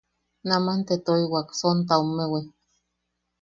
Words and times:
Naman 0.49 0.79
te 0.87 0.95
toiwak 1.05 1.47
sontaomewi. 1.59 2.41